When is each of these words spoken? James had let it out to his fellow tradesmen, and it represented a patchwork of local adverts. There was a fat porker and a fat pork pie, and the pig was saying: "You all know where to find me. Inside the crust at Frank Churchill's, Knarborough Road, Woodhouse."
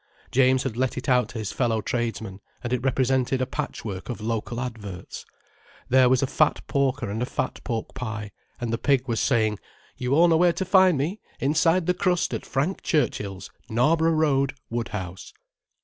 James 0.31 0.63
had 0.63 0.75
let 0.77 0.97
it 0.97 1.07
out 1.07 1.29
to 1.29 1.37
his 1.37 1.51
fellow 1.51 1.79
tradesmen, 1.79 2.41
and 2.63 2.73
it 2.73 2.81
represented 2.81 3.39
a 3.39 3.45
patchwork 3.45 4.09
of 4.09 4.19
local 4.19 4.59
adverts. 4.59 5.27
There 5.89 6.09
was 6.09 6.23
a 6.23 6.25
fat 6.25 6.65
porker 6.65 7.07
and 7.07 7.21
a 7.21 7.25
fat 7.27 7.59
pork 7.63 7.93
pie, 7.93 8.31
and 8.59 8.73
the 8.73 8.79
pig 8.79 9.07
was 9.07 9.19
saying: 9.19 9.59
"You 9.97 10.15
all 10.15 10.27
know 10.27 10.37
where 10.37 10.53
to 10.53 10.65
find 10.65 10.97
me. 10.97 11.19
Inside 11.39 11.85
the 11.85 11.93
crust 11.93 12.33
at 12.33 12.47
Frank 12.47 12.81
Churchill's, 12.81 13.51
Knarborough 13.69 14.09
Road, 14.13 14.55
Woodhouse." 14.71 15.33